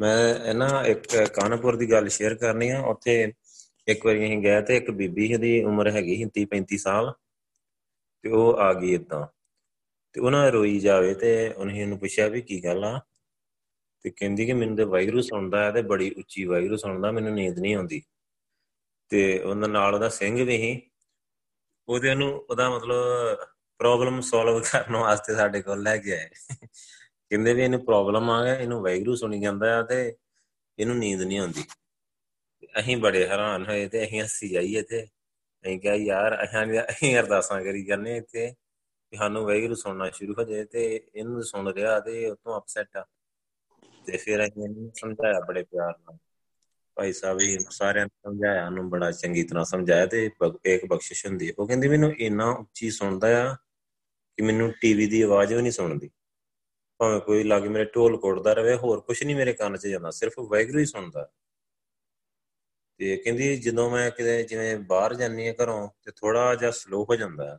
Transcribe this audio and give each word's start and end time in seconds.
ਮੈਂ 0.00 0.34
ਇਹ 0.34 0.54
ਨਾ 0.54 0.86
ਇੱਕ 0.86 1.16
ਕਾਨਪੁਰ 1.16 1.76
ਦੀ 1.76 1.90
ਗੱਲ 1.90 2.08
ਸ਼ੇਅਰ 2.08 2.34
ਕਰਨੀ 2.34 2.70
ਆ। 2.70 2.80
ਉੱਥੇ 2.80 3.32
ਇੱਕ 3.88 4.06
ਵਾਰੀ 4.06 4.24
ਅਸੀਂ 4.24 4.38
ਗਏ 4.38 4.62
ਤੇ 4.62 4.76
ਇੱਕ 4.76 4.90
ਬੀਬੀ 4.90 5.36
ਦੀ 5.36 5.64
ਉਮਰ 5.64 5.90
ਹੈਗੀ 5.90 6.16
ਸੀ 6.16 6.24
30 6.24 6.44
35 6.44 6.76
ਸਾਲ, 6.76 7.12
ਤੇ 8.22 8.28
ਉਹ 8.28 8.56
ਆ 8.58 8.72
ਗਈ 8.72 8.94
ਇਦਾਂ 8.94 9.26
ਤੇ 10.12 10.20
ਉਹਨਾਂ 10.20 10.52
ਰੋਈ 10.52 10.80
ਜਾਵੇ 10.80 11.14
ਤੇ 11.14 11.48
ਉਹਨੇ 11.48 11.80
ਇਹਨੂੰ 11.80 11.98
ਪੁੱਛਿਆ 11.98 12.28
ਵੀ 12.28 12.42
ਕੀ 12.42 12.64
ਗੱਲ 12.64 12.84
ਆ? 12.84 13.00
ਤੇ 14.00 14.10
ਕਹਿੰਦੀ 14.10 14.46
ਕਿ 14.46 14.52
ਮੈਨੂੰ 14.52 14.76
ਤੇ 14.76 14.84
ਵਾਇਰੂ 14.84 15.20
ਸੁਣਦਾ 15.20 15.64
ਹੈ 15.64 15.70
ਤੇ 15.70 15.82
ਬੜੀ 15.82 16.10
ਉੱਚੀ 16.10 16.44
ਵਾਇਰੂ 16.44 16.76
ਸੁਣਦਾ 16.76 17.12
ਮੈਨੂੰ 17.12 17.32
ਨੀਂਦ 17.32 17.58
ਨਹੀਂ 17.58 17.74
ਆਉਂਦੀ। 17.74 18.02
ਤੇ 19.08 19.38
ਉਹਨਾਂ 19.38 19.68
ਨਾਲ 19.68 19.94
ਉਹਦਾ 19.94 20.08
ਸਿੰਘ 20.08 20.44
ਵੀ 20.44 20.56
ਸੀ। 20.58 20.90
ਉਹਦੇ 21.88 22.10
ਉਹਨੂੰ 22.10 22.44
ਉਹਦਾ 22.50 22.70
ਮਤਲਬ 22.70 22.94
ਪ੍ਰੋਬਲਮ 23.78 24.20
ਸੋਲਵ 24.20 24.60
ਕਰਨ 24.60 24.96
ਵਾਸਤੇ 24.96 25.34
ਸਾਡੇ 25.34 25.62
ਕੋਲ 25.62 25.82
ਲੈ 25.82 25.96
ਕੇ 25.96 26.12
ਆਏ। 26.12 26.28
ਕਹਿੰਦੇ 27.30 27.54
ਵੀ 27.54 27.62
ਇਹਨੂੰ 27.62 27.84
ਪ੍ਰੋਬਲਮ 27.84 28.30
ਆ 28.30 28.44
ਗਿਆ, 28.44 28.54
ਇਹਨੂੰ 28.54 28.82
ਵਾਇਰੂ 28.82 29.14
ਸੁਣੀ 29.14 29.40
ਜਾਂਦਾ 29.40 29.78
ਆ 29.78 29.82
ਤੇ 29.82 30.16
ਇਹਨੂੰ 30.78 30.96
ਨੀਂਦ 30.98 31.22
ਨਹੀਂ 31.22 31.38
ਆਉਂਦੀ। 31.38 31.64
ਅਸੀਂ 32.78 32.96
ਬੜੇ 32.96 33.26
ਹੈਰਾਨ 33.26 33.66
ਹੋਏ 33.66 33.88
ਤੇ 33.88 34.04
ਅਸੀਂ 34.04 34.22
ਹੱਸੀ 34.22 34.48
ਜਾਈਏ 34.48 34.82
ਤੇ 34.82 35.02
ਅਸੀਂ 35.64 35.80
ਕਿਹਾ, 35.80 35.94
ਯਾਰ, 35.94 36.44
ਅਸੀਂ 36.44 36.80
ਅਸੀਂ 36.80 37.16
ਅਰਦਾਸਾਂ 37.18 37.60
ਕਰੀ 37.62 37.84
ਜਾਂਦੇ 37.84 38.16
ਇੱਥੇ 38.16 38.50
ਕਿ 39.10 39.16
ਸਾਨੂੰ 39.16 39.44
ਵਾਹਿਗੁਰੂ 39.44 39.74
ਸੁਣਨਾ 39.74 40.10
ਸ਼ੁਰੂ 40.10 40.34
ਹੋ 40.38 40.44
ਜਾਏ 40.44 40.64
ਤੇ 40.64 41.06
ਇਹਨੂੰ 41.14 41.42
ਸੁਣ 41.42 41.72
ਰਿਹਾ 41.72 42.00
ਤੇ 42.00 42.30
ਉਤੋਂ 42.30 42.58
ਅਪਸੈਟ 42.60 42.96
ਆ। 42.96 43.04
ਤੇ 44.06 44.16
ਫਿਰ 44.16 44.44
ਅਸੀਂ 44.44 44.62
ਇਹਨੂੰ 44.62 44.90
ਸਮਝਾਇਆ 44.94 45.40
ਬੜੇ 45.40 45.62
ਪਿਆਰ 45.62 45.92
ਨਾਲ। 45.98 46.16
ਭਾਈ 46.96 47.12
ਸਾਹਿਬ 47.12 47.38
ਵੀ 47.38 47.58
ਸਾਰਿਆਂ 47.70 48.04
ਨੂੰ 48.04 48.32
ਸਮਝਾਇਆ, 48.32 48.66
ਉਹਨੂੰ 48.66 48.90
ਬੜਾ 48.90 49.10
ਚੰਗੀ 49.10 49.42
ਤਰ੍ਹਾਂ 49.42 49.64
ਸਮਝਾਇਆ 49.64 50.06
ਤੇ 50.06 50.30
ਇੱਕ 50.64 50.86
ਬਖਸ਼ਿਸ਼ 50.86 51.26
ਹੁੰਦੀ 51.26 51.52
ਉਹ 51.58 51.66
ਕਹਿੰਦੀ, 51.68 51.88
ਮੈਨੂੰ 51.88 52.12
ਇੰਨਾ 52.12 52.50
ਉੱਚੀ 52.50 52.90
ਸੁਣਦਾ 52.90 53.28
ਆ 53.44 53.54
ਕਿ 54.36 54.42
ਮੈਨੂੰ 54.42 54.72
ਟੀਵੀ 54.80 55.06
ਦੀ 55.06 55.22
ਆਵਾਜ਼ 55.22 55.54
ਵੀ 55.54 55.62
ਨਹੀਂ 55.62 55.72
ਸੁਣਦੀ। 55.72 56.10
ਭਾਵੇਂ 56.98 57.20
ਕੋਈ 57.20 57.44
ਲੱਗ 57.44 57.62
ਮੇਰੇ 57.62 57.84
ਢੋਲ 57.84 58.16
ਕੋੜਦਾ 58.16 58.52
ਰਵੇ, 58.52 58.74
ਹੋਰ 58.74 59.00
ਕੁਝ 59.00 59.24
ਨਹੀਂ 59.24 59.36
ਮੇਰੇ 59.36 59.52
ਕੰਨ 59.52 59.76
'ਚ 59.76 59.86
ਜਾਂਦਾ, 59.86 60.10
ਸਿਰਫ 60.10 60.32
ਵਾਹਿਗੁਰੂ 60.38 60.78
ਹੀ 60.78 60.84
ਸੁਣਦਾ। 60.84 61.30
ਤੇ 62.96 63.16
ਕਹਿੰਦੀ 63.16 63.56
ਜਦੋਂ 63.56 63.90
ਮੈਂ 63.90 64.10
ਕਿਤੇ 64.10 64.42
ਜਿਵੇਂ 64.42 64.76
ਬਾਹਰ 64.76 65.14
ਜਾਂਦੀ 65.14 65.48
ਆ 65.48 65.54
ਘਰੋਂ, 65.62 65.88
ਤੇ 66.02 66.12
ਥੋੜਾ 66.16 66.54
ਜਿਹਾ 66.54 66.70
ਸਲੋ 66.70 67.04
ਹੋ 67.04 67.16
ਜਾਂਦਾ। 67.16 67.58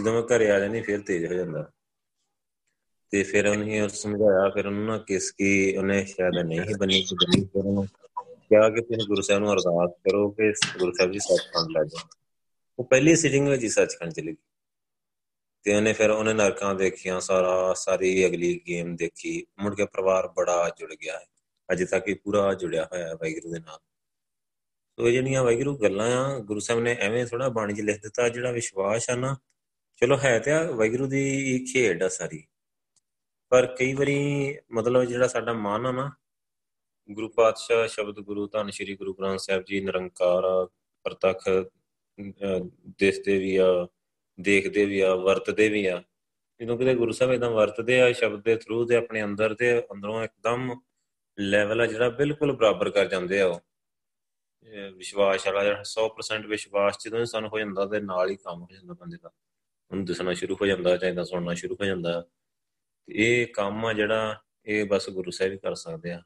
ਜਦੋਂ 0.00 0.12
ਮੈਂ 0.12 0.36
ਘਰੇ 0.36 0.50
ਆ 0.50 0.60
ਜਾਂਦੀ, 0.60 0.80
ਫਿਰ 0.80 1.00
ਤੇਜ਼ 1.00 1.26
ਹੋ 1.26 1.32
ਜਾਂਦਾ। 1.32 1.70
ਤੇ 3.10 3.22
ਫਿਰ 3.22 3.46
ਉਹਨੇ 3.46 3.88
ਸਮਝਾਇਆ, 3.88 4.50
ਫਿਰ 4.50 4.66
ਉਹਨੂੰ 4.66 4.86
ਨਾ 4.86 4.98
ਕਿਸ 4.98 5.32
ਕੀ 5.32 5.76
ਉਹਨੇ 5.76 6.04
ਸ਼ਾਇਦ 6.04 6.38
ਨਹੀਂ 6.38 6.60
ਬਣੀ 6.78 7.02
ਕਿ 7.02 7.14
ਬਣੀ 7.14 7.44
ਫਿਰ 7.44 7.66
ਉਹਨੂੰ 7.66 7.86
ਕਿਹਾ 8.26 8.70
ਕਿ 8.70 8.80
ਤੁਸੀਂ 8.80 9.08
ਗੁਰੂ 9.08 9.22
ਸਾਹਿਬ 9.22 9.42
ਨੂੰ 9.42 9.52
ਅਰਦਾਸ 9.52 9.90
ਕਰੋ 10.04 10.30
ਕਿ 10.30 10.52
ਗੁਰੂ 10.78 10.92
ਸਾਹਿਬ 10.92 11.12
ਜੀ 11.12 11.18
ਸੱਚਖੰਡ 11.18 11.70
ਲੈ 11.70 11.84
ਜਾਓ। 11.84 12.08
ਉਹ 12.78 12.84
ਪਹਿਲੀ 12.84 13.16
ਸਿਟਿੰਗ 13.16 13.48
ਵਿੱਚ 13.48 13.62
ਹੀ 13.62 13.68
ਸੱਚਖੰਡ 13.68 14.12
ਚਲੀ 14.12 14.32
ਗਈ। 14.32 14.53
ਤੇ 15.64 15.76
ਉਹਨੇ 15.76 15.92
ਫਿਰ 15.92 16.10
ਉਹਨੇ 16.10 16.32
ਨਰਕਾਂ 16.32 16.74
ਦੇਖੀਆਂ, 16.74 17.20
ਸਾਰਾ, 17.20 17.74
ਸਾਰੀ 17.74 18.26
ਅਗਲੀ 18.26 18.60
ਗੇਮ 18.68 18.96
ਦੇਖੀ। 18.96 19.46
ਮੁੜ 19.58 19.74
ਕੇ 19.74 19.86
ਪਰਿਵਾਰ 19.86 20.28
ਬੜਾ 20.28 20.70
ਜੁੜ 20.78 20.94
ਗਿਆ 20.94 21.18
ਹੈ। 21.18 21.26
ਅਜੇ 21.72 21.84
ਤੱਕ 21.84 22.08
ਇਹ 22.08 22.16
ਪੂਰਾ 22.24 22.54
ਜੁੜਿਆ 22.54 22.84
ਹੋਇਆ 22.84 23.08
ਹੈ 23.08 23.14
ਵਾਹਿਗੁਰੂ 23.14 23.52
ਦੇ 23.52 23.58
ਨਾਲ। 23.58 23.78
ਸੋ 24.98 25.10
ਜਿਹੜੀਆਂ 25.10 25.44
ਵਾਹਿਗੁਰੂ 25.44 25.76
ਗੱਲਾਂ 25.78 26.16
ਆ, 26.16 26.38
ਗੁਰੂ 26.38 26.60
ਸਾਹਿਬ 26.60 26.82
ਨੇ 26.82 26.96
ਐਵੇਂ 27.00 27.26
ਥੋੜਾ 27.26 27.48
ਬਾਣੀ 27.48 27.74
'ਚ 27.74 27.80
ਲਿਖ 27.80 28.02
ਦਿੱਤਾ, 28.02 28.28
ਜਿਹੜਾ 28.28 28.50
ਵਿਸ਼ਵਾਸ 28.50 29.10
ਆ 29.10 29.16
ਨਾ, 29.16 29.36
ਚਲੋ 29.96 30.18
ਹੈ 30.18 30.38
ਤੇ 30.38 30.52
ਆ, 30.52 30.70
ਵਾਹਿਗੁਰੂ 30.70 31.06
ਦੀ 31.06 31.58
ਖੇਡ 31.72 32.02
ਆ 32.02 32.08
ਸਾਰੀ। 32.08 32.44
ਪਰ 33.48 33.66
ਕਈ 33.66 33.94
ਵਾਰੀ 33.94 34.56
ਮਤਲਬ 34.72 35.04
ਜਿਹੜਾ 35.04 35.26
ਸਾਡਾ 35.26 35.52
ਮਨ 35.52 35.86
ਆ 35.86 35.92
ਨਾ, 35.92 36.12
ਗੁਰੂ 37.10 37.28
ਪਾਤਸ਼ਾਹ 37.28 37.86
ਸ਼ਬਦ 37.86 38.14
ਗੁਰੂ, 38.14 38.46
ਧੰਨ 38.46 38.70
ਸ਼੍ਰੀ 38.70 38.96
ਗੁਰੂ 38.96 39.14
ਗ੍ਰੰਥ 39.14 39.38
ਸਾਹਿਬ 39.38 39.64
ਜੀ, 39.66 39.80
ਨਿਰੰਕਾਰ 39.80 40.66
ਪ੍ਰਤੱਖ 41.04 41.48
ਦਿਸਦੇ 42.98 43.38
ਵੀ 43.38 43.56
ਆ 43.56 43.88
ਦੇਖਦੇ 44.40 44.84
ਵੀ 44.84 45.00
ਆ, 45.00 45.14
ਵਰਤਦੇ 45.14 45.68
ਵੀ 45.68 45.86
ਆ। 45.86 46.02
ਜਦੋਂ 46.60 46.78
ਕਿਤੇ 46.78 46.94
ਗੁਰੂ 46.94 47.12
ਸਾਹਿਬ 47.12 47.32
ਇਦਾਂ 47.32 47.50
ਵਰਤਦੇ 47.50 48.00
ਆ, 48.00 48.12
ਸ਼ਬਦ 48.12 48.44
ਦੇ 48.44 48.56
ਥਰੂ 48.56 48.84
ਤੇ 48.84 48.96
ਆਪਣੇ 48.96 49.24
ਅੰਦਰ 49.24 49.54
ਤੇ 49.54 49.82
ਅੰਦਰੋਂ 49.92 50.24
ਇੱਕਦਮ 50.24 50.80
ਲੈਵਲ 51.38 51.80
ਆ 51.80 51.86
ਜਿਹੜਾ 51.86 52.08
ਬਿਲਕੁਲ 52.08 52.52
ਬਰਾਬਰ 52.52 52.90
ਕਰ 52.90 53.06
ਜਾਂਦੇ 53.06 53.40
ਆ 53.40 53.46
ਉਹ। 53.46 53.60
ਵਿਸ਼ਵਾਸ 54.94 55.46
ਵਾਲਾ 55.46 55.64
ਜਿਹੜਾ 55.64 55.82
100% 55.82 56.46
ਵਿਸ਼ਵਾਸ 56.46 56.96
ਜਦੋਂ 57.04 57.24
ਸਾਨੂੰ 57.24 57.50
ਹੋ 57.50 57.58
ਜਾਂਦਾ 57.58 57.86
ਤੇ 57.86 58.00
ਨਾਲ 58.00 58.30
ਹੀ 58.30 58.36
ਕੰਮ 58.36 58.62
ਹੋ 58.62 58.68
ਜਾਂਦਾ 58.72 58.94
ਬੰਦੇ 58.94 59.16
ਦਾ। 59.22 59.30
ਉਹਨੂੰ 59.90 60.04
ਦਿਸਣਾ 60.04 60.32
ਸ਼ੁਰੂ 60.32 60.54
ਹੋ 60.54 60.66
ਜਾਂਦਾ 60.66 60.96
ਚਾਹੀਦਾ 60.96 61.24
ਸੁਣਨਾ 61.24 61.54
ਸ਼ੁਰੂ 61.54 61.74
ਹੋ 61.74 61.84
ਜਾਂਦਾ। 61.84 62.26
ਇਹ 63.08 63.46
ਕੰਮ 63.46 63.86
ਆ 63.86 63.92
ਜਿਹੜਾ 63.92 64.40
ਇਹ 64.66 64.84
ਬਸ 64.84 65.10
ਗੁਰੂ 65.10 65.30
ਸਾਹਿਬ 65.30 65.52
ਹੀ 65.52 65.58
ਕਰ 65.58 65.74
ਸਕਦੇ 65.74 66.10
ਆ। 66.10 66.22